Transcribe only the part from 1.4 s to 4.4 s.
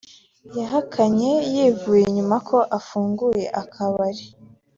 yivuye inyuma ko afunguye akabari